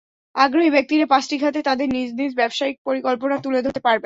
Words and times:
আগ্রহী 0.35 0.69
ব্যক্তিরা 0.69 1.05
পাঁচটি 1.05 1.35
খাতে 1.37 1.59
তাঁদের 1.61 1.87
নিজ 1.89 2.09
নিজ 2.13 2.31
ব্যবসায়িক 2.35 2.77
পরিকল্পনা 2.87 3.35
তুলে 3.37 3.59
ধরতে 3.61 3.81
পারবেন। 3.81 3.99